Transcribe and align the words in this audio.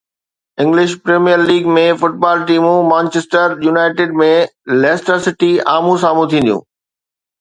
English 0.63 0.93
Premier 1.07 1.41
League 1.49 1.65
۾ 1.75 1.83
football 2.03 2.41
ٽيمون 2.47 2.81
Manchester 2.93 3.53
United 3.67 4.17
۽ 4.23 4.33
Leicester 4.85 5.23
City 5.27 5.51
آمهون 5.75 6.03
سامهون 6.07 6.33
ٿينديون 6.35 6.65